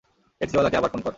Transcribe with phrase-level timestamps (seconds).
[0.41, 1.09] টেক্সিওয়ালাকে আবার ফোন কর।